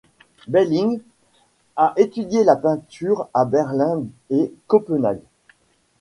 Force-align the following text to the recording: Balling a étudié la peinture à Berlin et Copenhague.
Balling 0.47 0.99
a 1.75 1.93
étudié 1.95 2.43
la 2.43 2.55
peinture 2.55 3.29
à 3.35 3.45
Berlin 3.45 4.01
et 4.31 4.51
Copenhague. 4.65 5.21